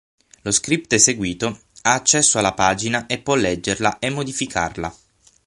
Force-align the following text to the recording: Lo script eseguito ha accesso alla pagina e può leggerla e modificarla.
Lo 0.41 0.49
script 0.49 0.91
eseguito 0.93 1.59
ha 1.83 1.93
accesso 1.93 2.39
alla 2.39 2.55
pagina 2.55 3.05
e 3.05 3.19
può 3.19 3.35
leggerla 3.35 3.99
e 3.99 4.09
modificarla. 4.09 4.91